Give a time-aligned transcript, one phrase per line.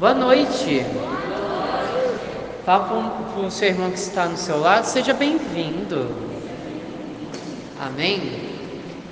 [0.00, 0.82] Boa noite.
[2.64, 6.16] Fala para o seu irmão que está no seu lado, seja bem-vindo.
[7.78, 8.32] Amém?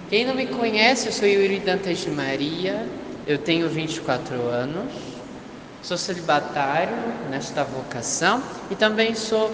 [0.08, 2.86] Quem não me conhece, eu sou Yuri Dantas de Maria,
[3.26, 4.90] eu tenho 24 anos,
[5.82, 6.96] sou celibatário
[7.28, 9.52] nesta vocação e também sou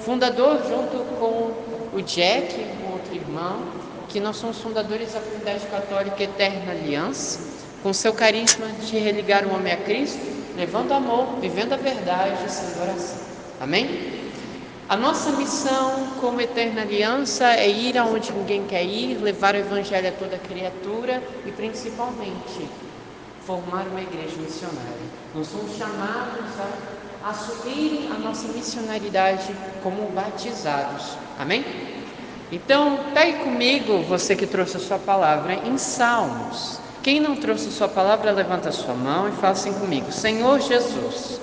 [0.00, 3.62] fundador, junto com o Jack, um outro irmão,
[4.10, 7.40] que nós somos fundadores da Comunidade Católica Eterna Aliança,
[7.82, 12.82] com seu carisma de religar o homem a Cristo, levando amor, vivendo a verdade sendo
[12.82, 13.18] oração.
[13.60, 14.22] Amém?
[14.88, 20.08] A nossa missão como Eterna Aliança é ir aonde ninguém quer ir, levar o Evangelho
[20.08, 22.68] a toda criatura e principalmente
[23.46, 25.06] formar uma igreja missionária.
[25.34, 26.44] Nós somos chamados
[27.22, 31.16] a assumir a nossa missionaridade como batizados.
[31.38, 31.64] Amém?
[32.52, 36.78] Então, pegue comigo, você que trouxe a sua palavra, em Salmos.
[37.04, 41.38] Quem não trouxe sua palavra, levanta sua mão e fala assim comigo: Senhor Jesus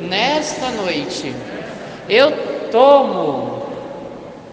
[0.00, 1.34] nesta noite,
[2.08, 2.32] eu
[2.70, 3.66] tomo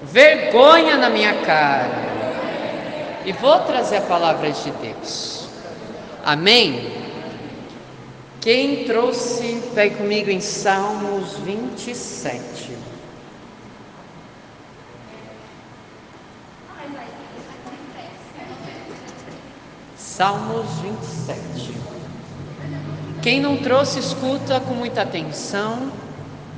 [0.04, 2.04] vergonha na minha cara
[3.26, 5.48] e vou trazer a palavra de Deus.
[6.26, 6.92] Amém?
[8.42, 12.93] Quem trouxe, pegue comigo em Salmos 27.
[20.24, 21.74] Salmos 27.
[23.22, 25.92] Quem não trouxe, escuta com muita atenção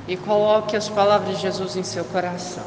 [0.06, 2.62] e coloque as palavras de Jesus em seu coração.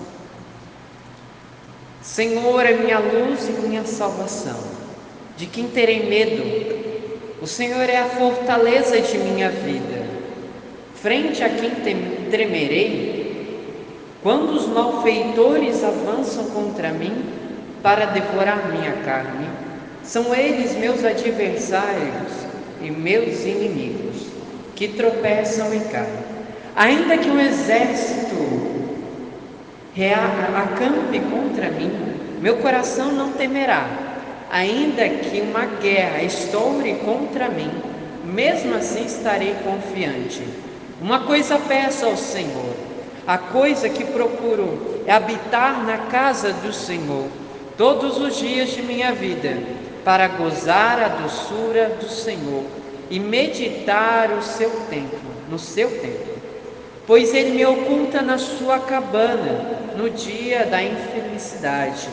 [2.02, 4.59] Senhor é minha luz e minha salvação.
[5.38, 7.39] De quem terei medo?
[7.41, 10.06] O Senhor é a fortaleza de minha vida.
[10.95, 11.75] Frente a quem
[12.30, 13.56] tremerei?
[14.22, 17.23] Quando os malfeitores avançam contra mim
[17.81, 19.69] para devorar minha carne,
[20.09, 22.33] são eles meus adversários
[22.81, 24.25] e meus inimigos,
[24.75, 26.07] que tropeçam e caem.
[26.75, 28.33] Ainda que um exército
[30.55, 31.91] acampe contra mim,
[32.41, 33.88] meu coração não temerá.
[34.50, 37.69] Ainda que uma guerra estoure contra mim,
[38.23, 40.41] mesmo assim estarei confiante.
[41.00, 42.73] Uma coisa peço ao Senhor,
[43.28, 47.28] a coisa que procuro é habitar na casa do Senhor
[47.78, 52.63] todos os dias de minha vida para gozar a doçura do Senhor
[53.09, 56.39] e meditar o seu templo, no seu templo.
[57.05, 62.07] Pois ele me oculta na sua cabana no dia da infelicidade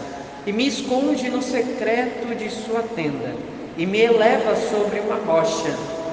[0.47, 3.35] e me esconde no secreto de sua tenda
[3.77, 5.69] e me eleva sobre uma rocha.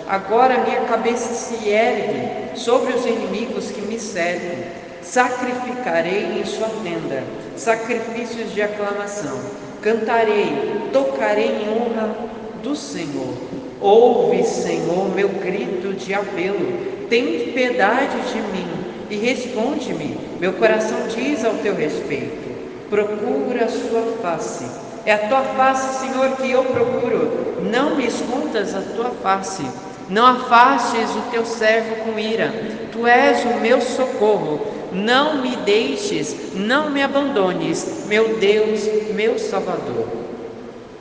[0.08, 4.84] Agora minha cabeça se ergue sobre os inimigos que me cercam.
[5.02, 7.24] Sacrificarei em sua tenda
[7.56, 9.40] sacrifícios de aclamação
[9.84, 12.16] Cantarei, tocarei em honra
[12.64, 13.34] do Senhor.
[13.82, 17.06] Ouve, Senhor, meu grito de apelo.
[17.10, 18.68] Tem piedade de mim
[19.10, 20.18] e responde-me.
[20.40, 22.90] Meu coração diz ao teu respeito.
[22.90, 24.66] Procura a sua face.
[25.06, 27.62] É a tua face, Senhor, que eu procuro.
[27.70, 29.64] Não me escondas a tua face.
[30.10, 32.54] Não afastes o teu servo com ira.
[32.94, 34.62] Tu és o meu socorro.
[34.92, 40.08] Não me deixes, não me abandones, meu Deus, meu Salvador.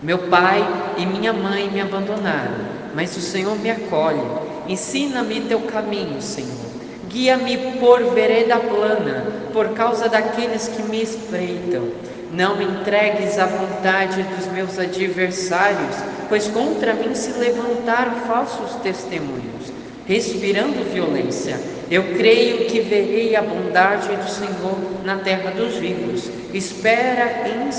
[0.03, 0.67] Meu pai
[0.97, 2.57] e minha mãe me abandonaram,
[2.95, 4.23] mas o Senhor me acolhe.
[4.67, 6.73] Ensina-me teu caminho, Senhor.
[7.11, 11.89] Guia-me por vereda plana, por causa daqueles que me espreitam.
[12.33, 15.97] Não me entregues à vontade dos meus adversários,
[16.31, 19.71] pois contra mim se levantaram falsos testemunhos,
[20.07, 21.61] respirando violência.
[21.91, 26.31] Eu creio que verei a bondade do Senhor na terra dos vivos.
[26.55, 27.71] Espera em,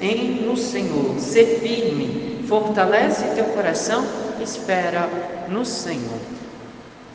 [0.00, 4.06] em no Senhor, se firme, fortalece teu coração,
[4.40, 5.08] espera
[5.48, 6.18] no Senhor.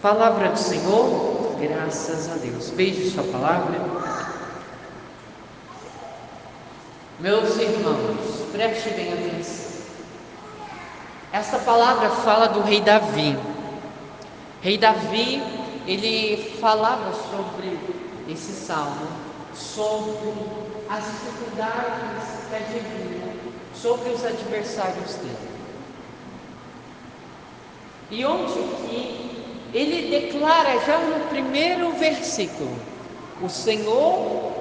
[0.02, 2.72] Palavra do Senhor, graças a Deus.
[2.72, 3.80] Beije sua palavra.
[7.20, 9.72] Meus irmãos, preste bem atenção.
[11.32, 13.38] Esta palavra fala do rei Davi.
[14.62, 15.61] Rei Davi
[15.92, 17.78] ele falava sobre
[18.30, 19.08] esse salmo,
[19.54, 20.34] sobre
[20.90, 23.34] as dificuldades que advinham,
[23.76, 25.52] sobre os adversários dele.
[28.10, 32.74] E onde que ele declara já no primeiro versículo:
[33.42, 34.54] O Senhor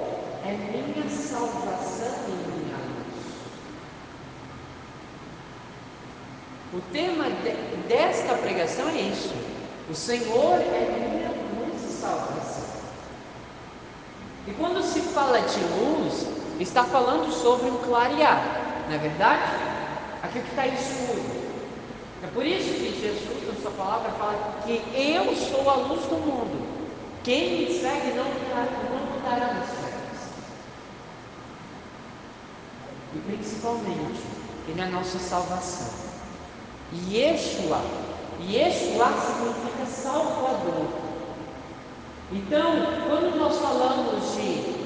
[0.45, 3.23] é minha salvação e minha luz.
[6.73, 9.60] O tema de, desta pregação é isso.
[9.91, 12.63] O Senhor é minha luz e salvação.
[14.47, 16.27] E quando se fala de luz,
[16.61, 19.51] está falando sobre um clarear, não é verdade?
[20.23, 21.41] Aquilo que está escuro.
[22.23, 26.15] É por isso que Jesus nos sua palavra fala que eu sou a luz do
[26.15, 26.65] mundo.
[27.25, 29.91] Quem me segue não, não mudará nas trevas.
[33.13, 34.21] E principalmente,
[34.69, 35.89] Ele é a nossa salvação.
[36.93, 37.81] E Yeshua,
[38.49, 40.87] Yeshua significa Salvador.
[42.31, 44.81] Então, quando nós falamos de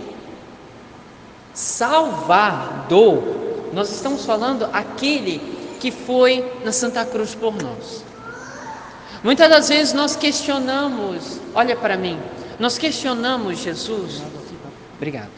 [1.54, 3.24] Salvador,
[3.72, 5.40] nós estamos falando aquele
[5.80, 8.04] que foi na Santa Cruz por nós.
[9.24, 12.20] Muitas das vezes nós questionamos, olha para mim,
[12.60, 14.22] nós questionamos Jesus.
[14.98, 15.32] Obrigado.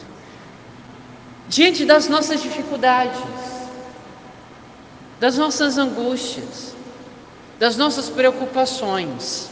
[1.48, 3.18] Diante das nossas dificuldades,
[5.18, 6.74] das nossas angústias,
[7.58, 9.50] das nossas preocupações.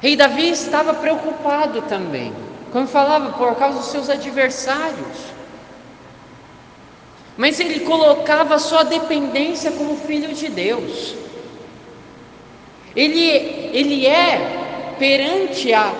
[0.00, 2.32] Rei Davi estava preocupado também,
[2.72, 5.38] como falava, por causa dos seus adversários
[7.38, 11.14] mas ele colocava sua dependência como filho de Deus.
[12.96, 13.28] Ele,
[13.72, 15.94] ele é perante a,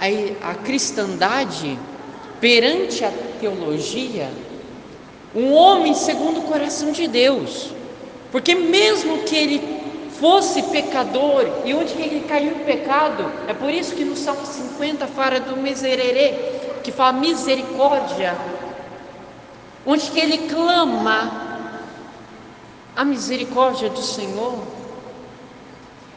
[0.00, 1.78] a, a cristandade,
[2.40, 4.28] perante a teologia,
[5.32, 7.70] um homem segundo o coração de Deus,
[8.34, 9.62] porque mesmo que ele
[10.18, 15.06] fosse pecador, e onde ele caiu em pecado, é por isso que no Salmo 50
[15.06, 16.34] fala do miserere,
[16.82, 18.36] que fala misericórdia
[19.86, 21.70] onde que ele clama
[22.96, 24.58] a misericórdia do Senhor.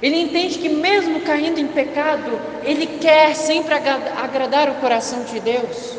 [0.02, 5.98] Ele entende que mesmo caindo em pecado, ele quer sempre agradar o coração de Deus.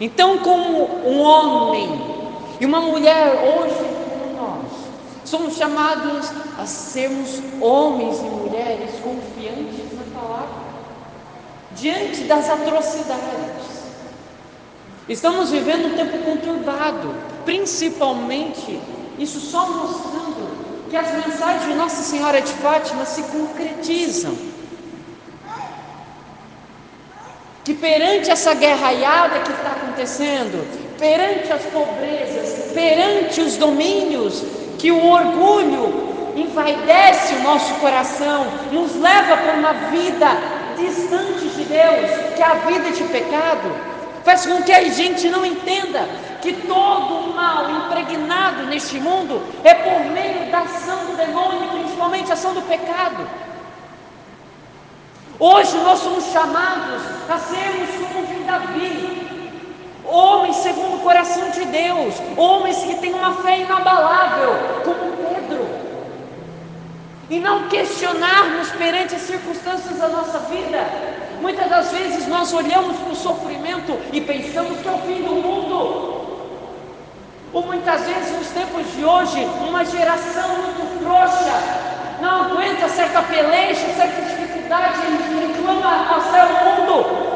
[0.00, 2.00] Então, como um homem
[2.60, 3.89] e uma mulher hoje
[5.24, 10.70] somos chamados a sermos homens e mulheres confiantes na palavra,
[11.72, 13.80] diante das atrocidades
[15.10, 17.12] Estamos vivendo um tempo conturbado,
[17.44, 18.80] principalmente
[19.18, 24.32] isso só mostrando que as mensagens de Nossa Senhora de Fátima se concretizam.
[27.64, 30.64] Que perante essa guerraiada que está acontecendo,
[30.96, 34.44] perante as pobrezas, perante os domínios,
[34.80, 40.28] que o orgulho envaidece o nosso coração, nos leva para uma vida
[40.76, 43.90] distante de Deus, que é a vida de pecado
[44.24, 46.08] faz com que a gente não entenda
[46.42, 52.30] que todo o mal impregnado neste mundo é por meio da ação do demônio, principalmente
[52.30, 53.26] a ação do pecado.
[55.38, 59.19] Hoje nós somos chamados a sermos como de Davi,
[60.10, 64.54] homens segundo o coração de Deus, homens que têm uma fé inabalável,
[64.84, 65.68] como Pedro,
[67.30, 70.86] e não questionarmos perante as circunstâncias da nossa vida,
[71.40, 75.36] Muitas das vezes nós olhamos para o sofrimento e pensamos que é o fim do
[75.36, 76.20] mundo.
[77.52, 83.86] Ou muitas vezes nos tempos de hoje, uma geração muito frouxa, não aguenta certa peleja,
[83.96, 85.00] certa dificuldade
[85.40, 87.29] reclama ao céu mundo.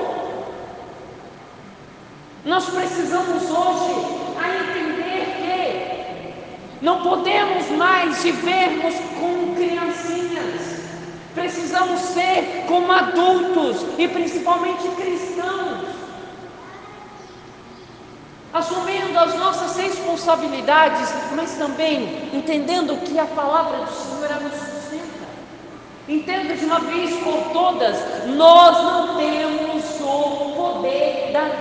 [2.44, 6.34] Nós precisamos hoje a entender
[6.78, 10.84] que não podemos mais vivermos com criancinhas.
[11.34, 15.88] Precisamos ser como adultos e principalmente cristãos,
[18.52, 25.24] assumindo as nossas responsabilidades, mas também entendendo que a palavra do Senhor é nos sustenta.
[26.06, 27.96] Entenda de uma vez por todas:
[28.26, 29.53] nós não temos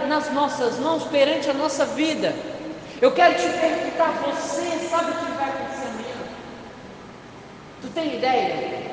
[0.07, 2.33] nas nossas mãos perante a nossa vida.
[3.01, 6.15] Eu quero te perguntar: você sabe o que vai acontecer amanhã?
[7.81, 8.83] Tu tem ideia?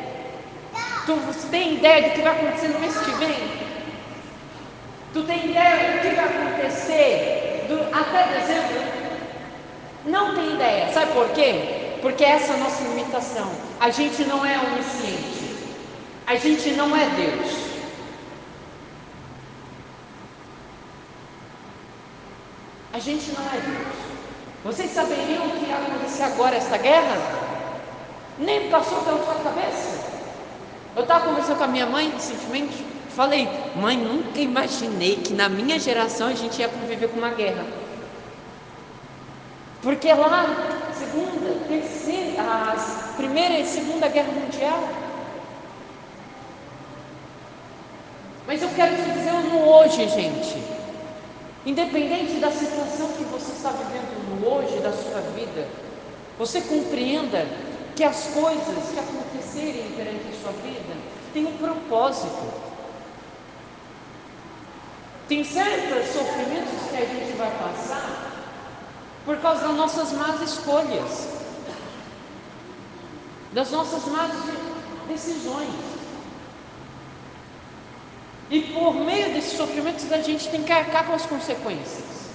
[1.06, 3.37] Tu tem ideia do que vai acontecer no mês que vem?
[5.12, 8.80] Tu tem ideia do que vai acontecer do, até dezembro?
[10.06, 10.92] Não tem ideia.
[10.92, 11.99] Sabe por quê?
[12.00, 13.50] Porque essa é a nossa limitação.
[13.78, 15.56] A gente não é onisciente.
[16.26, 17.70] A gente não é Deus.
[22.92, 24.11] A gente não é Deus.
[24.64, 27.16] Vocês saberiam o que ia acontecer agora essa guerra?
[28.38, 30.11] Nem passou pela sua cabeça?
[30.97, 35.78] Eu estava conversando com a minha mãe recentemente, falei, mãe, nunca imaginei que na minha
[35.78, 37.64] geração a gente ia conviver com uma guerra.
[39.82, 40.47] Porque lá,
[40.99, 44.88] segunda, terceira, a primeira e segunda guerra mundial.
[48.47, 50.70] Mas eu quero te dizer no hoje, gente.
[51.67, 55.69] Independente da situação que você está vivendo hoje da sua vida,
[56.38, 57.47] você compreenda
[57.95, 60.97] que as coisas que acontecerem perante a sua vida
[61.35, 62.71] têm um propósito.
[65.29, 68.33] Tem certos sofrimentos que a gente vai passar
[69.25, 71.40] por causa das nossas más escolhas.
[73.52, 74.31] das nossas más
[75.09, 75.89] decisões.
[78.50, 82.30] E por meio desses sofrimentos a gente tem que arcar com as consequências.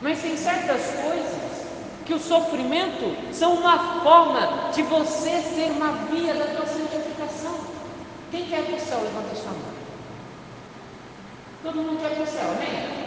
[0.00, 1.64] Mas tem certas coisas
[2.06, 7.58] que o sofrimento são uma forma de você ser uma via da tua santificação.
[8.30, 9.00] Quem quer ir para o céu?
[9.02, 9.74] Levanta sua mão.
[11.62, 13.04] Todo mundo quer ir para o céu, amém?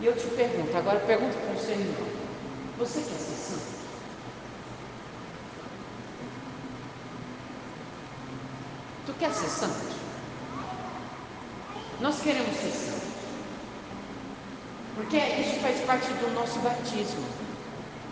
[0.00, 2.06] E eu te pergunto, agora pergunto para o seu irmão:
[2.78, 3.78] você quer ser santo?
[9.06, 9.96] Tu quer ser santo?
[12.00, 13.08] Nós queremos ser santos.
[14.94, 17.24] Porque isso faz parte do nosso batismo.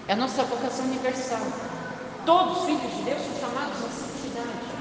[0.09, 1.41] É a nossa vocação universal.
[2.25, 4.77] Todos os filhos de Deus são chamados à santidade.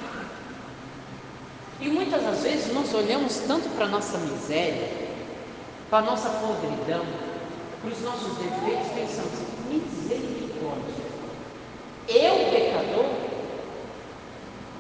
[1.80, 4.90] E muitas das vezes nós olhamos tanto para a nossa miséria,
[5.90, 7.06] para a nossa podridão,
[7.82, 9.40] para os nossos defeitos, pensamos,
[9.70, 11.06] misericórdia.
[12.08, 13.06] Eu, pecador?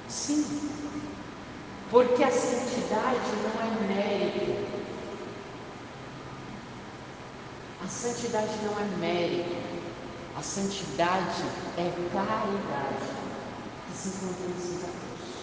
[0.07, 0.64] Sim,
[1.95, 4.67] porque a santidade não é mérito.
[7.81, 9.55] A santidade não é mérito.
[10.37, 11.45] A santidade
[11.77, 13.07] é caridade
[13.87, 15.35] que se encontra em Santa Cruz.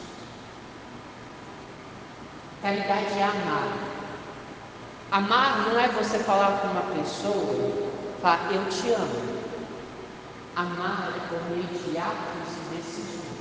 [2.61, 3.79] Caridade é amar.
[5.11, 7.89] Amar não é você falar com uma pessoa,
[8.21, 9.43] falar eu te amo.
[10.55, 13.32] Amar é por meio de atos e decisões.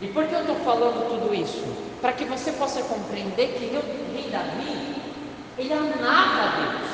[0.00, 1.64] E por que eu estou falando tudo isso?
[2.00, 4.96] Para que você possa compreender que o rei Davi,
[5.56, 6.90] ele amava Deus.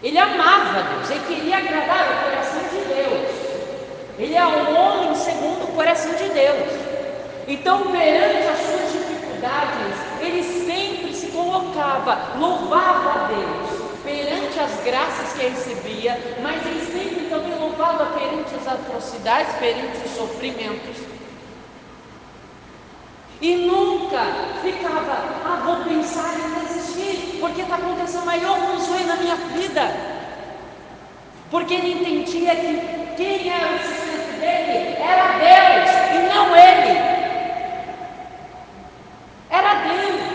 [0.00, 3.44] Ele amava Deus, ele queria agradar o coração de Deus.
[4.16, 6.70] Ele é um homem segundo o coração de Deus.
[7.48, 13.73] Então, perante as suas dificuldades, ele sempre se colocava, louvava a Deus
[14.64, 20.96] as graças que recebia, mas ele sempre também louvava perante as atrocidades, perante os sofrimentos.
[23.40, 24.22] E nunca
[24.62, 25.12] ficava,
[25.44, 30.14] ah, vou pensar em desistir, porque está acontecendo maior consuelo na minha vida.
[31.50, 36.98] Porque ele entendia que quem era o sustento dele era Deus e não ele.
[39.50, 40.34] Era Deus.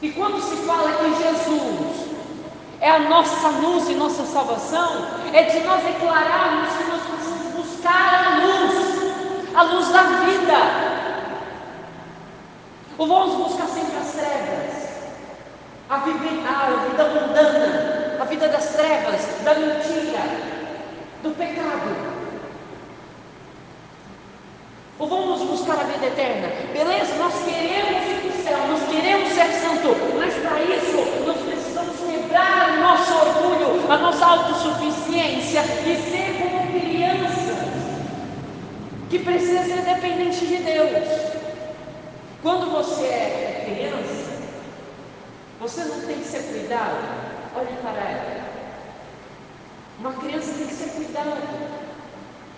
[0.00, 2.12] E quando se fala que Jesus
[2.82, 8.24] é a nossa luz e nossa salvação, é de nós declararmos que nós precisamos buscar
[8.26, 11.02] a luz, a luz da vida.
[12.98, 14.88] Ou vamos buscar sempre as trevas,
[15.88, 20.20] a vida, a vida mundana, a vida das trevas, da mentira,
[21.22, 22.12] do pecado.
[24.98, 26.48] Ou vamos buscar a vida eterna?
[26.72, 31.36] Beleza, nós queremos ir para o céu, nós queremos ser santo, mas para isso nós
[31.38, 34.26] precisamos quebrar o nosso orgulho, a nossa
[35.82, 37.58] autossuficiência e ser como crianças
[39.10, 41.32] que precisa ser dependente de Deus.
[42.42, 44.32] Quando você é criança,
[45.60, 46.96] você não tem que ser cuidado.
[47.54, 48.42] Olhe para ela.
[49.98, 51.36] Uma criança tem que ser cuidada.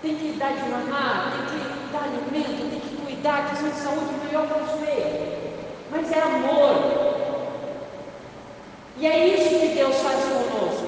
[0.01, 4.15] Tem que dar de mamar, tem que dar alimento, tem que cuidar, questão de saúde
[4.27, 5.65] melhor para ver.
[5.91, 7.15] Mas é amor,
[8.99, 10.84] e é isso que Deus faz conosco.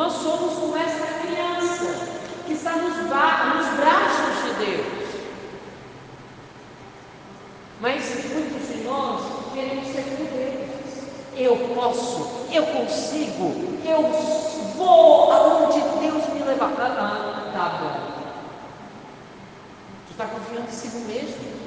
[0.00, 1.84] Nós somos como essa criança
[2.46, 4.86] que está nos, nos braços de Deus.
[7.82, 8.02] Mas
[8.32, 9.20] muitos de nós
[9.52, 11.02] queremos ser poderes.
[11.36, 14.02] Eu posso, eu consigo, eu
[14.74, 16.72] vou aonde Deus me levar.
[16.78, 18.22] Ah, tá bom.
[20.06, 21.60] Tu está confiando em si mesmo.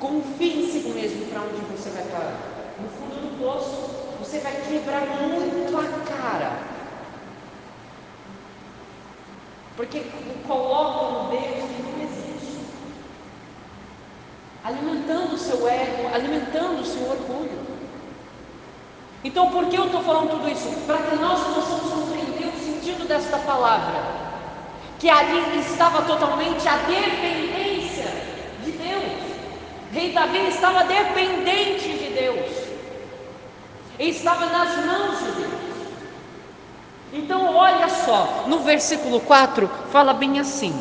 [0.00, 2.40] Confie em si mesmo para onde você vai parar.
[2.80, 6.71] No fundo do poço você vai quebrar muito a cara.
[9.76, 10.02] Porque
[10.46, 12.60] colocam Deus que não existe.
[14.64, 17.62] Alimentando o seu ego, alimentando o seu orgulho.
[19.24, 20.68] Então, por que eu estou falando tudo isso?
[20.86, 24.02] Para que nós possamos compreender o sentido desta palavra.
[24.98, 28.08] Que ali estava totalmente a dependência
[28.64, 29.32] de Deus.
[29.92, 32.62] Rei Davi estava dependente de Deus
[34.08, 35.71] estava nas mãos de Deus.
[37.12, 40.74] Então, olha só, no versículo 4 fala bem assim: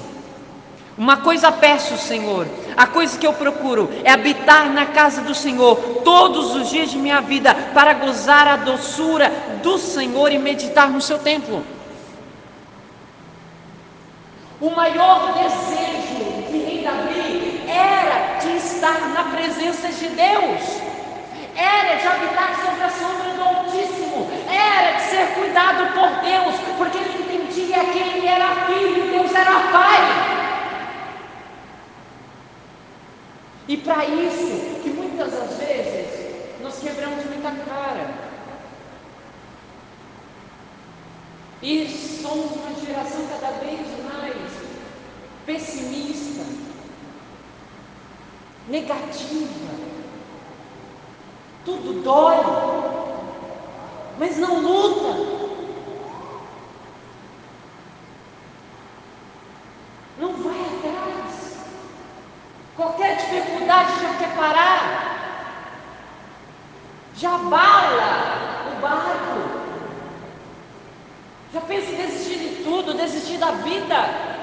[0.97, 2.47] Uma coisa peço, Senhor,
[2.77, 6.97] a coisa que eu procuro é habitar na casa do Senhor todos os dias de
[6.97, 9.29] minha vida, para gozar a doçura
[9.61, 11.65] do Senhor e meditar no seu templo.
[14.61, 20.80] O maior desejo de rei Davi era de estar na presença de Deus
[21.61, 26.97] era de habitar sobre a sombra do Altíssimo, era de ser cuidado por Deus, porque
[26.97, 30.01] ele entendia que ele era filho Deus era pai.
[33.67, 38.31] E para isso, que muitas das vezes nós quebramos muita cara.
[41.61, 44.35] E somos uma geração cada vez mais
[45.45, 46.43] pessimista,
[48.67, 49.90] negativa.
[51.65, 52.37] Tudo dói,
[54.17, 55.41] mas não luta.
[60.17, 61.57] Não vai atrás.
[62.75, 65.11] Qualquer dificuldade já quer parar.
[67.15, 69.61] Já bala o barco.
[71.53, 74.41] Já pensa em desistir de tudo, desistir da vida.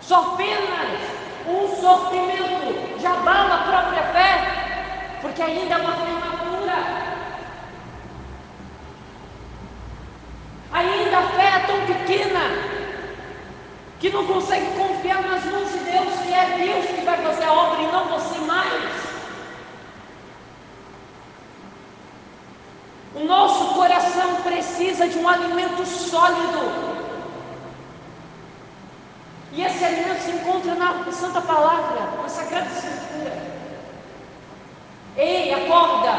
[0.00, 1.00] Só apenas
[1.46, 6.78] um sofrimento já bala a própria fé, porque ainda é uma fé madura.
[10.72, 12.76] Ainda a fé é tão pequena
[14.00, 17.52] que não consegue confiar nas mãos de Deus, que é Deus que vai fazer a
[17.52, 19.06] obra e não você mais.
[23.14, 27.06] O nosso coração precisa de um alimento sólido.
[29.52, 33.32] E esse alimento se encontra na Santa Palavra, na Sagrada Escritura.
[35.16, 36.12] Ei, acorda!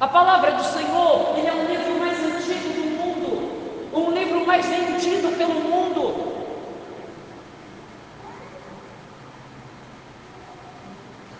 [0.00, 4.66] A palavra do Senhor, ele é o livro mais antigo do mundo, um livro mais
[4.66, 6.34] vendido pelo mundo.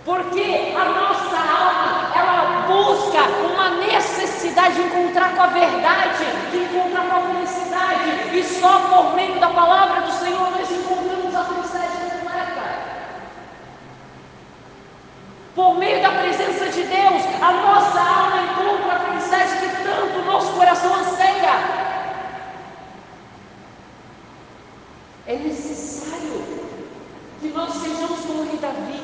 [0.04, 7.08] Porque a nossa alma, ela busca uma necessidade de encontrar com a verdade, de encontrar
[7.08, 11.96] com a felicidade, e só por meio da palavra do Senhor nós encontramos a felicidade
[12.10, 12.62] completa.
[15.54, 20.24] Por meio da presença de Deus, a nossa alma encontra a felicidade que tanto o
[20.26, 21.86] nosso coração anseia.
[25.28, 26.40] É necessário
[27.40, 29.02] que nós sejamos como o rei Davi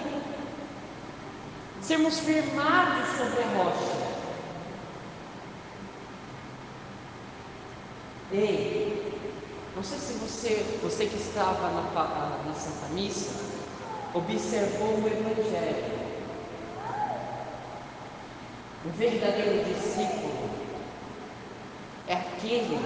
[2.12, 4.12] sermos firmados sobre a rocha.
[8.32, 9.18] Ei,
[9.74, 13.30] não sei se você, você que estava na, na Santa Missa,
[14.14, 16.02] observou o Evangelho.
[18.84, 20.50] O verdadeiro discípulo
[22.08, 22.78] é aquele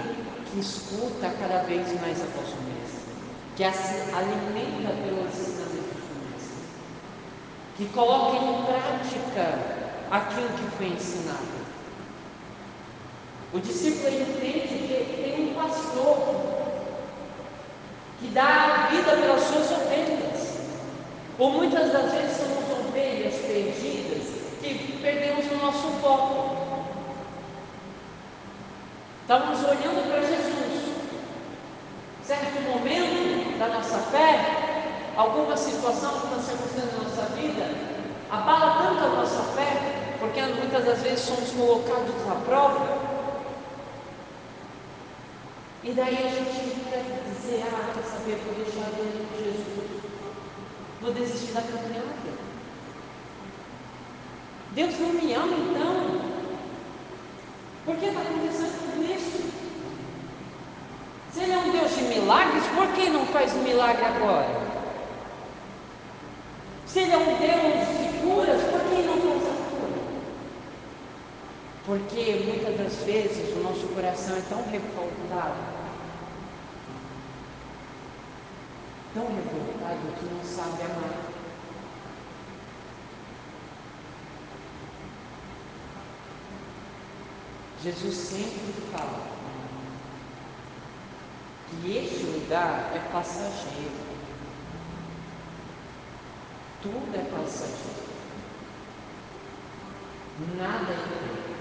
[0.51, 3.15] que escuta cada vez mais a voz do Mestre,
[3.57, 5.56] que se alimenta ensinamentos
[7.77, 9.59] que coloque em prática
[10.11, 11.57] aquilo que foi ensinado.
[13.53, 16.57] O discípulo entende que tem um pastor
[18.21, 20.57] que dá a vida pelas suas ovelhas.
[21.39, 24.23] Ou muitas das vezes somos ovelhas perdidas
[24.61, 26.57] que perdemos o nosso foco.
[29.23, 30.97] Estamos olhando para Jesus.
[32.25, 34.66] Certo momento da nossa fé,
[35.17, 37.71] alguma situação, alguma circunstância na nossa vida,
[38.31, 43.07] abala tanto a nossa fé, porque muitas das vezes somos colocados à prova.
[45.83, 50.03] E daí a gente quer dizer, ah, quer saber, vou deixar Deus com Jesus.
[51.01, 52.37] Vou desistir da caminhada.
[54.73, 56.21] Deus não me ama então?
[57.87, 59.51] Por que está acontecendo tudo isso?
[61.33, 64.66] Se Ele é um Deus de milagres, por que não faz um milagre agora?
[66.87, 70.01] Se Ele é um Deus de curas, por que não trouxe a cura?
[71.85, 75.57] Porque muitas das vezes o nosso coração é tão revoltado,
[79.15, 81.37] tão revoltado que não sabe amar.
[87.83, 89.21] Jesus sempre fala
[91.69, 94.16] que este lugar é passageiro.
[96.87, 98.07] Tudo é passageiro.
[100.57, 101.57] Nada é eterno.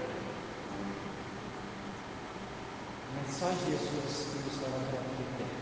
[3.16, 5.02] Mas só Jesus nos dará a vida
[5.34, 5.56] eterna.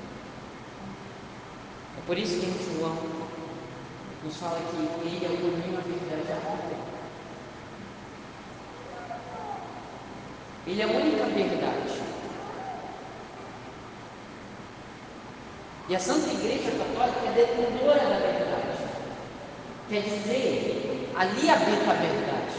[1.97, 2.99] É por isso que em João
[4.23, 6.77] nos fala que Ele é o caminho, a verdade e a vida.
[10.67, 12.03] Ele é a única verdade.
[15.89, 18.44] E a Santa Igreja Católica é detentora da verdade.
[19.89, 22.55] Quer dizer, ali habita a verdade.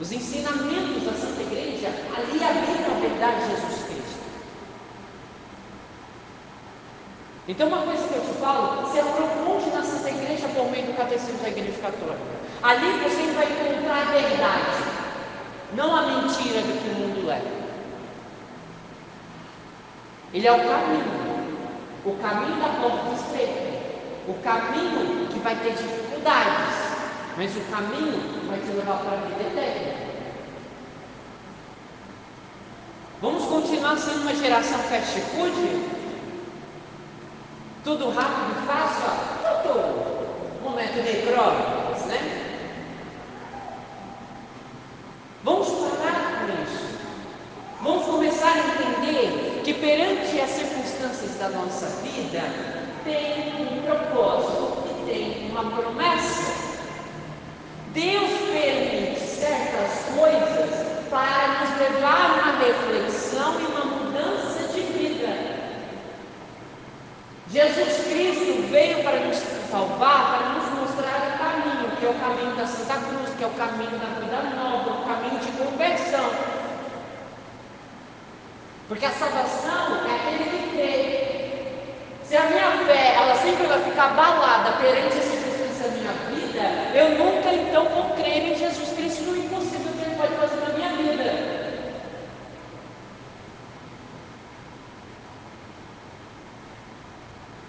[0.00, 4.18] Os ensinamentos da Santa Igreja, ali habita a verdade de Jesus Cristo.
[7.48, 10.96] Então, uma coisa que eu te falo, se aprofunde na Santa Igreja por meio do
[10.96, 12.38] Catecismo da Igreja Católica.
[12.62, 14.98] Ali você vai encontrar a verdade.
[15.74, 17.58] não a mentira do que o mundo leva.
[20.32, 21.58] Ele é o caminho,
[22.04, 23.77] o caminho da porta estreita,
[24.28, 26.76] o caminho que vai ter dificuldades,
[27.36, 30.08] mas o caminho vai te levar para a vida eterna.
[33.22, 35.98] Vamos continuar sendo uma geração fast food?
[37.82, 39.62] Tudo rápido e fácil.
[39.62, 42.44] Tudo momento de provas, né?
[45.42, 46.98] Vamos parar com isso.
[47.80, 55.10] Vamos começar a entender que perante as circunstâncias da nossa vida tem um propósito e
[55.10, 56.52] tem uma promessa.
[57.92, 65.58] Deus permite certas coisas para nos levar a uma reflexão e uma mudança de vida.
[67.50, 69.38] Jesus Cristo veio para nos
[69.70, 73.46] salvar, para nos mostrar o caminho, que é o caminho da Santa Cruz, que é
[73.46, 76.30] o caminho da vida nova, o caminho de conversão.
[78.86, 81.17] Porque a salvação é aquele que crê.
[82.28, 86.62] Se a minha fé, ela sempre vai ficar abalada perante as circunstâncias da minha vida,
[86.94, 90.74] eu nunca então vou crer em Jesus Cristo no impossível que Ele pode fazer na
[90.74, 91.58] minha vida.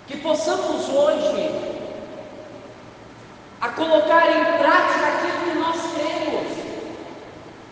[0.07, 1.79] Que possamos hoje
[3.61, 6.47] a colocar em prática aquilo que nós temos,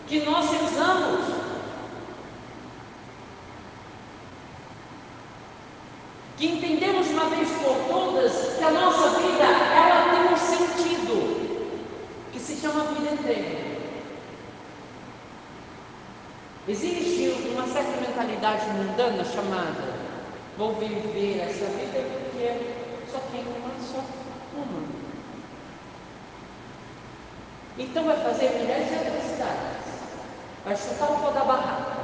[0.08, 1.38] que nós rezamos.
[6.38, 11.68] Que entendemos uma vez por todas que a nossa vida ela tem um sentido
[12.32, 13.78] que se chama vida eterna.
[16.68, 17.98] Existe uma certa
[18.58, 19.98] mentalidade mundana chamada
[20.58, 24.04] vou viver essa vida porque só tem uma só
[24.56, 24.88] uma.
[27.78, 29.88] Então vai fazer milhares de atrocidades.
[30.66, 31.98] Vai chutar o pó da barraca,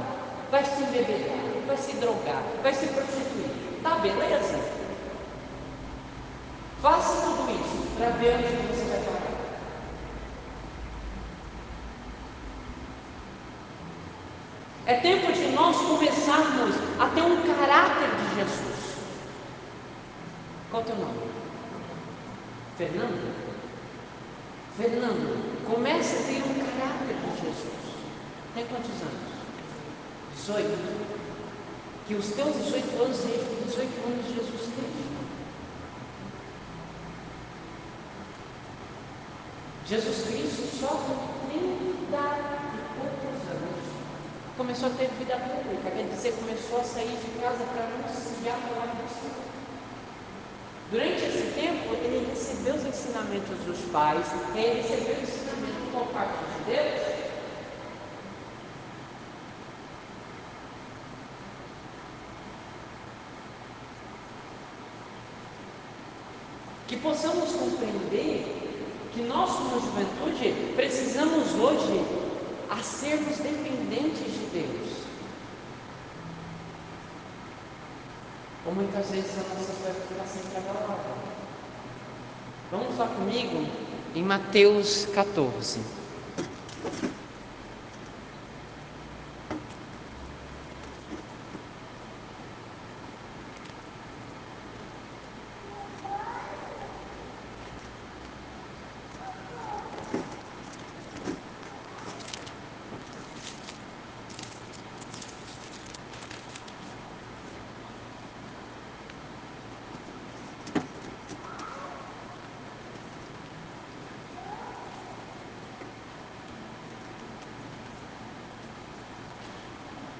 [0.50, 1.36] vai se embebedar,
[1.66, 3.80] vai se drogar, vai se prostituir.
[3.82, 4.60] Tá beleza?
[6.80, 9.34] Faça tudo isso para ver onde você vai parar.
[14.86, 18.96] É tempo de nós começarmos a ter um caráter de Jesus.
[20.70, 21.30] Qual é teu nome?
[22.76, 23.34] Fernando?
[24.76, 27.74] Fernando, comece a ter um caráter de Jesus.
[28.54, 29.34] Tem quantos anos?
[30.36, 31.14] 18.
[32.06, 35.14] Que os teus 18 anos sejam 18 anos de Jesus Cristo.
[39.86, 42.10] Jesus Cristo só com 30 e
[42.98, 43.84] poucos anos
[44.56, 48.68] começou a ter vida pública, quer dizer, começou a sair de casa para anunciar a
[48.68, 49.63] palavra do Senhor.
[50.94, 56.38] Durante esse tempo, ele recebeu os ensinamentos dos pais, ele recebeu o ensinamento por parte
[56.38, 57.14] de Deus.
[66.86, 72.04] Que possamos compreender que nós, como juventude, precisamos hoje
[72.70, 75.03] a sermos dependentes de Deus.
[78.66, 81.14] Ou muitas vezes a nossa fé fica sempre abalada.
[82.70, 83.66] Vamos lá comigo
[84.14, 85.80] em Mateus 14.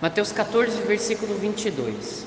[0.04, 2.26] Mateus 14, versículo 22.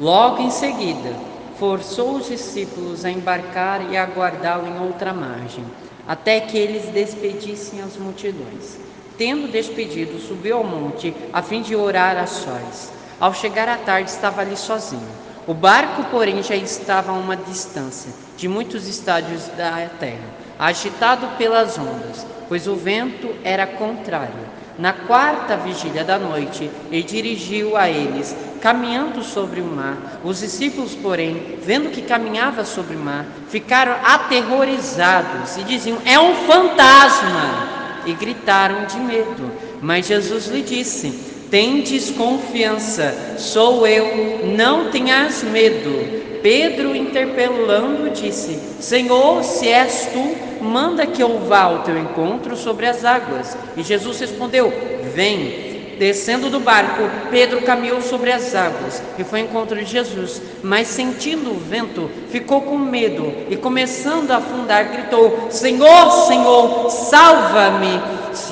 [0.00, 1.12] Logo em seguida,
[1.58, 5.64] forçou os discípulos a embarcar e aguardá-lo em outra margem,
[6.06, 8.78] até que eles despedissem as multidões.
[9.18, 12.92] Tendo despedido, subiu ao monte a fim de orar a sós.
[13.18, 15.02] Ao chegar à tarde, estava ali sozinho.
[15.48, 21.76] O barco, porém, já estava a uma distância de muitos estádios da terra, agitado pelas
[21.76, 24.49] ondas, pois o vento era contrário.
[24.80, 30.20] Na quarta vigília da noite, ele dirigiu a eles, caminhando sobre o mar.
[30.24, 36.34] Os discípulos, porém, vendo que caminhava sobre o mar, ficaram aterrorizados e diziam: É um
[36.46, 37.68] fantasma!
[38.06, 39.52] E gritaram de medo.
[39.82, 41.10] Mas Jesus lhe disse:
[41.50, 46.40] Tendes confiança, sou eu, não tenhas medo.
[46.42, 52.86] Pedro, interpelando, disse: Senhor, se és tu, manda que eu vá ao teu encontro sobre
[52.86, 53.56] as águas.
[53.76, 54.72] E Jesus respondeu:
[55.14, 55.70] Vem.
[56.00, 60.40] Descendo do barco, Pedro caminhou sobre as águas e foi ao encontro de Jesus.
[60.62, 68.00] Mas sentindo o vento, ficou com medo e, começando a afundar, gritou: Senhor, Senhor, salva-me!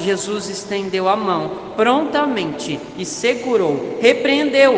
[0.05, 4.75] Jesus estendeu a mão prontamente e segurou, repreendeu: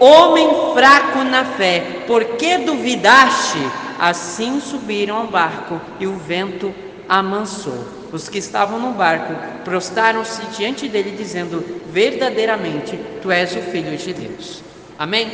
[0.00, 3.58] Homem fraco na fé, por que duvidaste?
[3.98, 6.74] Assim subiram ao barco e o vento
[7.08, 7.86] amansou.
[8.12, 14.12] Os que estavam no barco prostaram-se diante dele, dizendo: Verdadeiramente, tu és o Filho de
[14.12, 14.62] Deus.
[14.98, 15.30] Amém?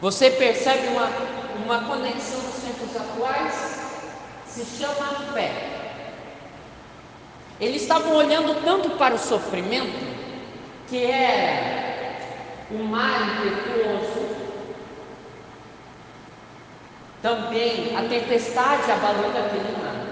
[0.00, 1.08] Você percebe uma,
[1.64, 3.54] uma conexão nos tempos atuais?
[4.46, 5.74] Se chama fé.
[7.60, 10.06] Eles estavam olhando tanto para o sofrimento,
[10.88, 12.16] que era
[12.70, 14.33] o mar impetuoso,
[17.24, 20.06] também a tempestade abalando aquele mar.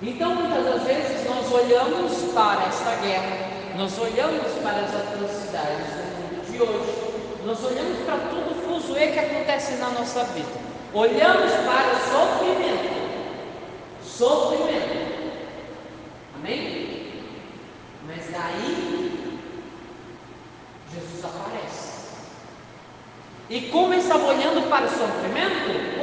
[0.00, 3.36] Então, muitas das vezes, nós olhamos para esta guerra,
[3.76, 9.08] nós olhamos para as atrocidades do mundo de hoje, nós olhamos para todo o fuzuê
[9.08, 10.48] que acontece na nossa vida,
[10.94, 12.96] olhamos para o sofrimento,
[14.02, 15.32] sofrimento,
[16.36, 17.12] amém?
[18.06, 19.38] Mas daí,
[20.94, 21.96] Jesus aparece.
[23.50, 25.95] E como estava olhando para o sofrimento,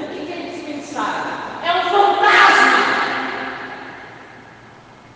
[0.94, 1.64] pensaram?
[1.64, 2.84] É um fantasma!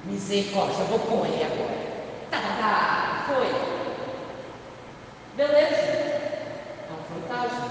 [0.05, 1.77] Misericórdia, eu vou com ele agora.
[2.31, 3.47] Tá, tá, tá, foi.
[5.35, 5.75] Beleza.
[5.75, 7.67] É um fantasma.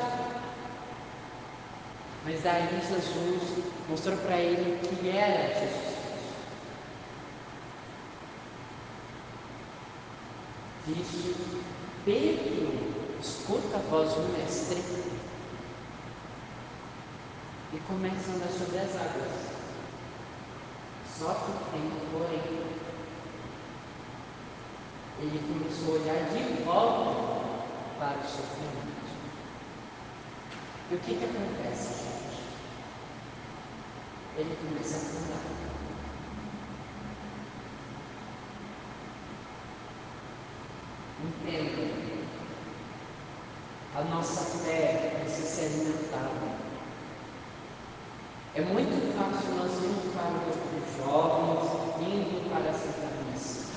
[2.25, 5.97] Mas daí Jesus mostrou para ele que era Jesus.
[10.87, 11.35] Disse,
[12.05, 15.15] Pedro, escuta a voz do Mestre
[17.72, 19.57] e começa a andar sobre as águas.
[21.18, 22.76] Só que tem porém.
[25.18, 27.66] Ele começou a olhar de volta
[27.98, 28.96] para o sofrimento.
[30.90, 32.42] E o que, que acontece, gente?
[34.37, 35.57] Ele começa a afundar.
[41.24, 42.16] Entenda,
[43.96, 46.57] a nossa fé precisa ser alimentada.
[48.57, 53.69] É muito fácil nós irmos para o grupo de jovens, indo para a Santa Missa.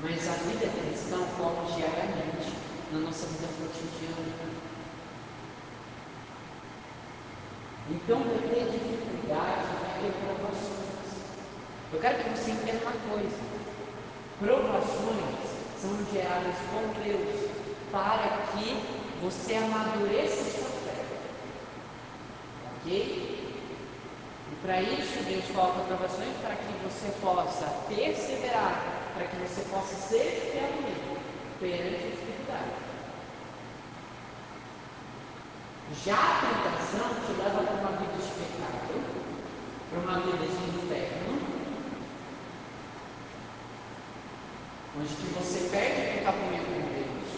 [0.00, 2.56] Mas a vida cristã ocorre diariamente
[2.90, 4.64] na nossa vida cotidiana.
[7.90, 11.04] Então vai ter dificuldade, vai ter provações.
[11.92, 13.36] Eu quero que você entenda uma coisa.
[14.40, 15.44] Provações
[15.78, 17.50] são geradas por Deus
[17.92, 18.82] para que
[19.20, 21.04] você amadureça sua fé.
[22.80, 23.23] Ok?
[24.64, 30.52] Para isso, Deus coloca provações para que você possa perseverar, para que você possa ser
[30.52, 30.70] fiel
[31.60, 32.72] perante a dificuldade.
[36.02, 39.04] Já a tentação te leva para uma vida de pecado,
[39.90, 41.32] para uma vida de inferno,
[44.98, 47.30] onde que você perde o caminho com Deus,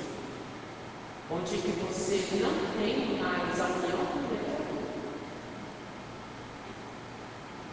[1.32, 4.75] onde que você não tem mais a união com Deus.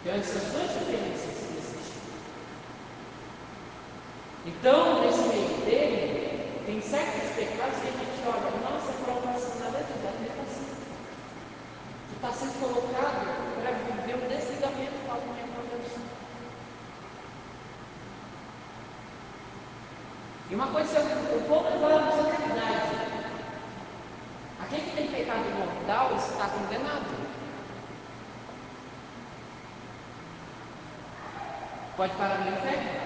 [0.03, 2.11] Diante das suas diferenças desse tipo.
[4.45, 9.95] Então, nesse meio dele, tem certos pecados que a gente olha, nossa, provação na letra
[10.03, 10.09] da
[10.43, 10.67] assim.
[12.09, 13.23] Tu está sendo colocado
[13.61, 15.91] para viver um desligamento com a com Deus.
[20.49, 23.13] E uma coisa eu vou levar a nossa realidade.
[24.61, 27.22] Aquele que tem pecado mortal está condenado.
[31.95, 33.03] Pode parar no inferno?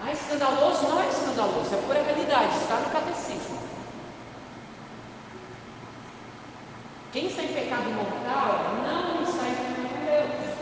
[0.00, 3.58] Ah, escandaloso não é escandaloso, é pura realidade, está no catecismo.
[7.12, 10.58] Quem está em pecado mortal não está em comunhão com Deus.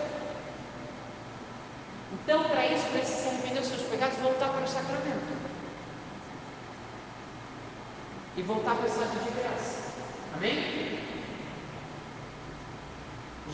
[2.12, 5.32] Então, para isso, precisa se arrepender dos seus pecados e voltar para o sacramento.
[8.36, 9.92] E voltar para o estado de graça.
[10.36, 10.81] Amém?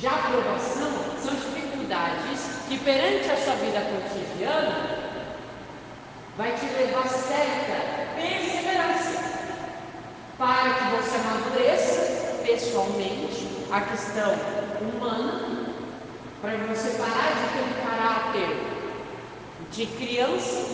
[0.06, 4.98] A aprovação são dificuldades que perante a sua vida cotidiana
[6.36, 9.18] vai te levar certa perseverança
[10.38, 14.34] para que você amadureça pessoalmente a questão
[14.80, 15.74] humana,
[16.40, 18.56] para você parar de ter um caráter
[19.72, 20.64] de criança,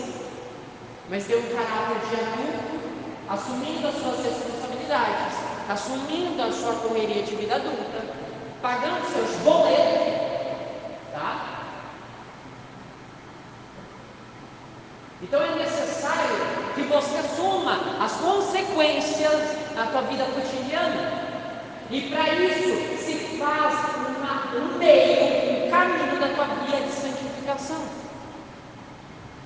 [1.08, 2.74] mas ter um caráter de adulto,
[3.30, 8.04] assumindo as suas responsabilidades assumindo a sua correria de vida adulta,
[8.64, 10.14] pagando seus boletos,
[11.12, 11.50] tá?
[15.22, 16.36] Então é necessário
[16.74, 21.12] que você assuma as consequências na tua vida cotidiana.
[21.90, 27.84] E para isso se faz uma, um meio, um caminho da tua via de santificação.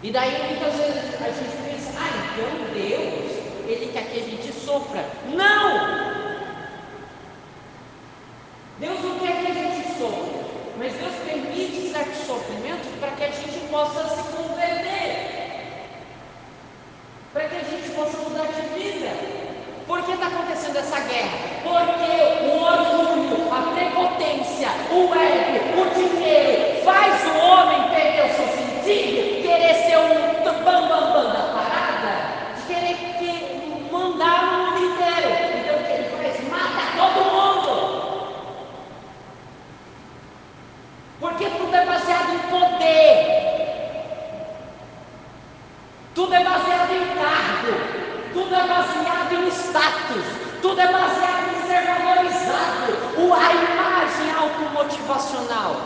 [0.00, 3.32] E daí muitas vezes a gente pensa, ah, então Deus,
[3.66, 5.04] Ele quer que a gente sofra.
[5.34, 6.18] Não!
[8.80, 10.44] Deus não quer que a gente sofra,
[10.78, 15.88] mas Deus permite certos sofrimentos para que a gente possa se converter,
[17.32, 19.08] para que a gente possa mudar de vida.
[19.86, 21.68] Por que está acontecendo essa guerra o
[22.62, 29.74] orgulho, a prepotência, o ego, o dinheiro faz o homem perder o seu sentido, querer
[29.74, 32.12] ser um bam bam bam da parada,
[32.54, 35.30] de querer que mandar no mundo inteiro.
[35.58, 36.48] Então o que ele faz?
[36.48, 37.48] Mata todo mundo.
[41.20, 43.38] Porque tudo é baseado em poder.
[46.14, 47.72] Tudo é baseado em cargo.
[48.32, 50.24] Tudo é baseado em status.
[50.62, 53.08] Tudo é baseado em ser valorizado.
[53.18, 55.76] A imagem automotivacional.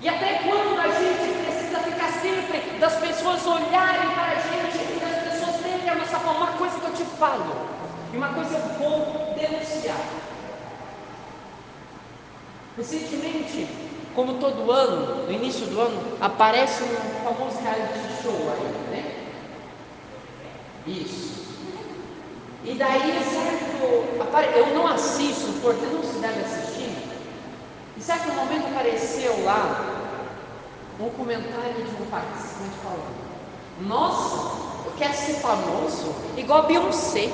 [0.00, 5.00] E até quando a gente precisa ficar sempre das pessoas olharem para a gente e
[5.00, 6.40] das pessoas terem a nossa forma?
[6.40, 7.68] Uma coisa que eu te falo,
[8.12, 9.96] e uma coisa eu vou denunciar.
[12.76, 13.68] Recentemente,
[14.14, 19.24] como todo ano, no início do ano, aparece um famoso reality show aí, né?
[20.86, 21.42] Isso.
[22.64, 26.96] E daí, certo, eu não assisto porque não se deve assistir.
[27.96, 30.00] Em certo momento apareceu lá
[30.98, 33.22] um comentário de um participante falando:
[33.80, 37.30] Nossa, eu quero ser famoso, igual a Beyoncé,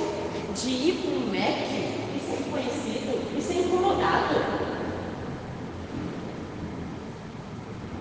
[0.55, 1.69] de ir para um Mac
[2.15, 4.35] e ser conhecido e ser incomodado.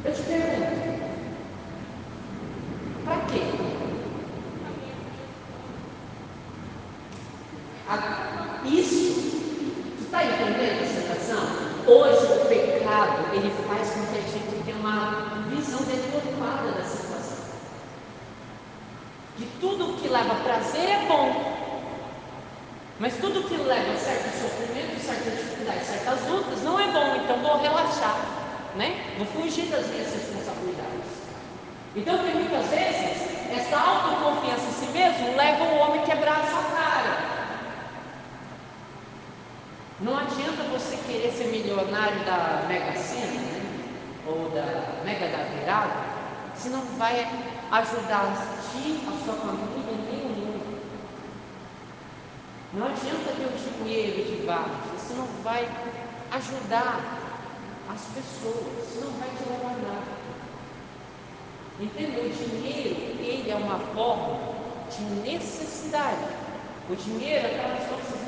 [0.05, 0.99] Eu te pergunto,
[3.05, 3.43] para quê?
[8.65, 9.23] Isso,
[9.97, 11.69] tu está entendendo a situação?
[11.87, 17.39] Hoje o pecado ele faz com que a gente tenha uma visão deturpada da situação.
[19.39, 21.59] De tudo que leva prazer é bom,
[22.99, 27.15] mas tudo que leva certo sofrimento, certa dificuldade, certas lutas não é bom.
[27.17, 28.17] Então vou relaxar,
[28.75, 29.15] né?
[29.19, 31.29] Vou fugir das minhas responsabilidades.
[31.95, 36.47] Então tem muitas vezes essa autoconfiança em si mesmo leva o homem a quebrar a
[36.47, 37.19] sua cara.
[40.01, 43.85] Não adianta você querer ser milionário da Mega Sena, né?
[44.27, 46.19] ou da Mega da Virada,
[46.55, 47.27] se não vai
[47.71, 49.78] ajudar a ti, a sua família.
[52.73, 55.69] Não adianta ter o dinheiro de baixo, isso não vai
[56.33, 57.19] ajudar
[57.89, 60.19] as pessoas, isso não vai te levar nada.
[61.81, 62.25] Entendeu?
[62.25, 64.39] O dinheiro, ele é uma forma
[64.91, 66.25] de necessidade.
[66.91, 68.19] O dinheiro é para as nossas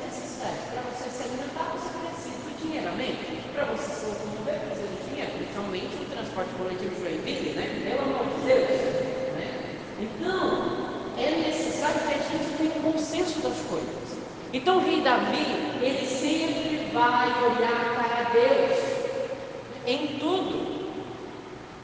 [0.41, 3.15] para você se alimentar, você precisa do dinheiro, amém?
[3.53, 7.69] Para você se locomover, precisa de dinheiro, principalmente o transporte coletivo Joinville, né?
[7.85, 8.69] Pelo amor de Deus.
[9.37, 9.77] Né?
[9.99, 14.10] Então, é necessário que a gente tenha um consenso das coisas.
[14.53, 18.77] Então, o rei Davi, ele sempre vai olhar para Deus
[19.87, 20.91] em tudo.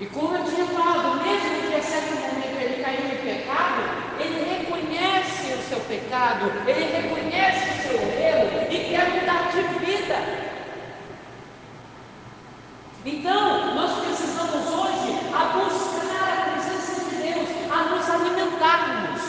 [0.01, 3.83] E como eu tinha falado, mesmo que a certo momento ele caiu em pecado,
[4.19, 10.47] ele reconhece o seu pecado, ele reconhece o seu erro e quer mudar de vida.
[13.05, 19.21] Então, nós precisamos hoje a buscar a presença de Deus, a nos alimentarmos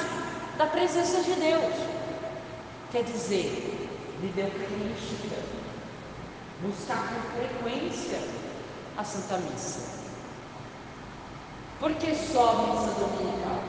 [0.58, 1.97] da presença de Deus.
[2.90, 5.36] Quer dizer, viver Eucarística,
[6.62, 8.18] buscar com frequência
[8.96, 9.98] a Santa Missa.
[11.78, 13.62] Por que só a missa dominical?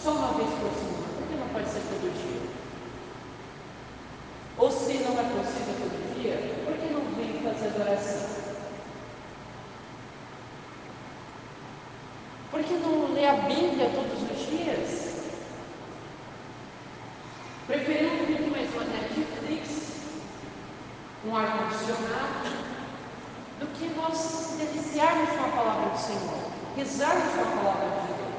[0.00, 1.08] Só uma vez por semana?
[1.18, 2.42] Por que não pode ser todo dia?
[4.58, 8.42] Ou se não é possível todo dia, por que não vem fazer adoração?
[12.50, 15.12] Por que não lê a Bíblia todos os dias?
[17.66, 20.02] Preferimos muito mais uma Netflix,
[21.24, 22.50] um ar-condicionado,
[23.60, 25.98] do que nós deliciarmos com a palavra do
[26.92, 28.32] Senhor rezarmos com a palavra de Deus.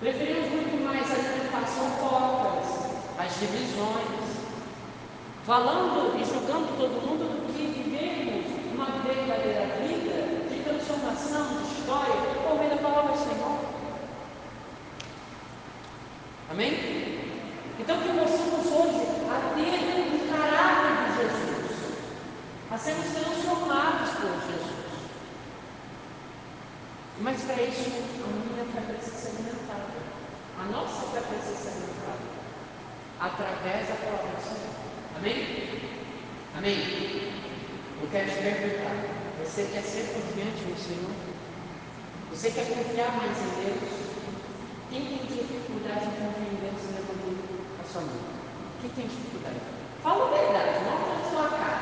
[0.00, 2.68] Preferimos muito mais a alimentação focas,
[3.18, 4.38] as divisões,
[5.44, 12.14] falando e julgando todo mundo do que vivermos uma verdadeira vida de transformação, de história,
[12.48, 13.58] ouvindo a palavra do Senhor.
[16.50, 16.72] Amém?
[17.80, 21.98] Então que possamos hoje a ter o caráter de Jesus,
[22.70, 24.77] a sermos transformados por Jesus.
[27.48, 29.88] Isso a minha ser alimentada.
[30.60, 32.28] A nossa ser alimentada
[33.18, 34.74] através da palavra do Senhor.
[35.16, 35.88] Amém?
[36.58, 37.32] Amém?
[38.02, 38.94] Eu quero te perguntar:
[39.42, 41.10] você quer ser confiante no Senhor?
[42.30, 44.08] Você quer confiar mais em Deus?
[44.90, 47.32] Quem tem dificuldade em confiar em Deus, levanta
[47.80, 48.20] a sua mão.
[48.82, 49.56] Quem tem dificuldade?
[50.02, 51.80] Fala a verdade, não com a sua cara.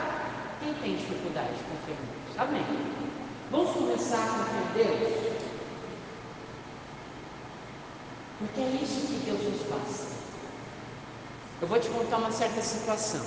[0.61, 2.39] Quem tem dificuldade de confiar em Deus?
[2.39, 2.67] Amém.
[3.51, 5.36] Vamos começar a confiar em Deus?
[8.39, 10.07] Porque é isso que Deus nos faz.
[11.63, 13.25] Eu vou te contar uma certa situação.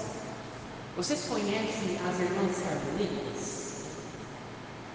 [0.96, 3.86] Vocês conhecem as irmãs carmelitas?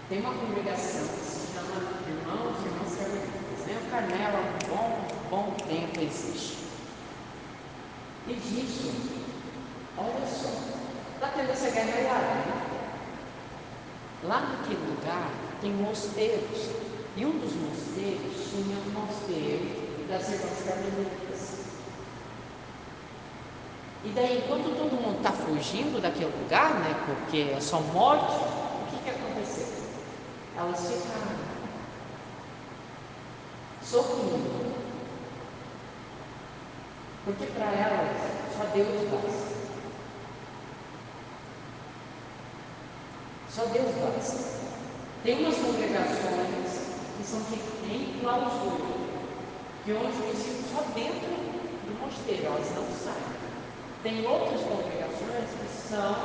[0.09, 3.67] Tem uma congregação que se chama Irmãos e Irmãs Carmelitas.
[3.67, 3.83] Né?
[3.85, 6.59] O Carmelo há um bom, bom tempo existe.
[8.29, 8.93] E disso,
[9.99, 10.49] olha só,
[11.15, 12.75] está tendo essa guerra lá, né?
[14.23, 15.29] Lá naquele lugar
[15.61, 16.71] tem mosteiros.
[17.17, 21.65] E um dos mosteiros tinha um mosteiro das irmãs carmelitas.
[24.05, 28.87] E daí, enquanto todo mundo está fugindo daquele lugar, né, porque é só morte, o
[28.91, 29.67] que, que aconteceu?
[30.57, 31.55] Elas ficaram
[33.83, 34.75] sorrindo.
[37.25, 38.17] Porque para elas
[38.55, 39.55] só Deus basta.
[43.49, 44.55] Só Deus basta.
[45.23, 49.04] Tem umas congregações que são que em clausura
[49.85, 53.35] que onde ficam só dentro do mosteiro, elas não saem.
[54.03, 56.17] Tem outras congregações que são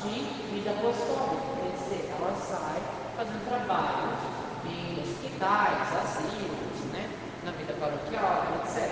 [0.00, 2.82] de vida apostólica, quer dizer, elas saem
[3.14, 4.18] fazendo trabalhos
[4.64, 7.10] em hospitais, asilos, né,
[7.44, 8.90] na vida paroquial, etc.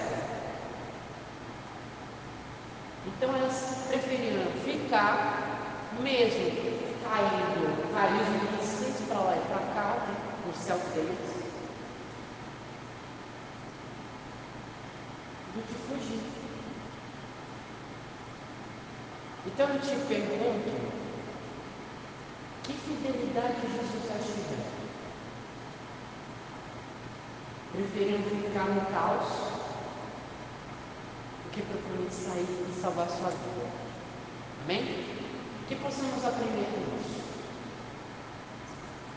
[3.06, 10.14] Então elas preferiram ficar, mesmo caindo, caindo de para lá e para cá, né,
[10.46, 11.29] no céu deles,
[15.54, 16.20] do que fugir.
[19.46, 20.92] Então eu te pergunto:
[22.62, 24.80] que fidelidade Jesus acha tiver?
[27.72, 29.28] Preferindo ficar no caos
[31.44, 33.70] do que procurando sair e salvar sua vida.
[34.64, 35.06] Amém?
[35.68, 37.20] Que possamos aprender com isso.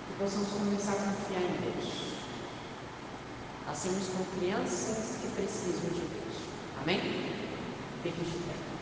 [0.07, 2.13] Que possamos começar a confiar em Deus
[3.67, 6.22] a sermos como crianças que precisam de Deus.
[6.83, 7.01] Amém?
[8.01, 8.72] Fique de.